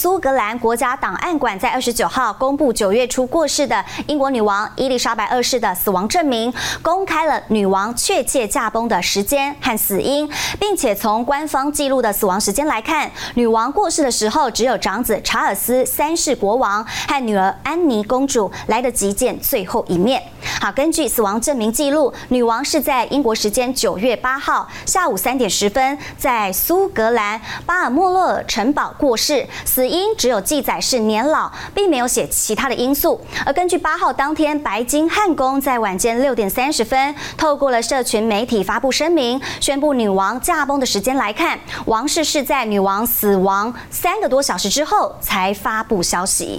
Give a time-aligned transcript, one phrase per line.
[0.00, 6.50] 苏格兰国家档案馆在二十九号公布九月初过世的英国女王伊丽莎白二世的死亡证明，
[6.80, 10.26] 公开了女王确切驾崩的时间和死因，
[10.58, 20.22] 并且从官方记录的死亡时间来看，女王过世的时候只有长子查尔斯三世国王和女儿安妮公主来得及见最后一面。
[20.62, 29.46] 好，根据死亡证明记录，女王是在英国时间九月八号下午三点十分，在苏格兰巴尔莫勒尔城堡过世。
[29.66, 33.20] 死因只有记载是年老，并没有写其他的因素。
[33.44, 46.58] 而根据八号当天，白金汉宫在晚间六点三十分透过了社群媒体发布声明，宣布女王驾崩的时间来看，王室是在女王死亡三个多小时之后才发布消息。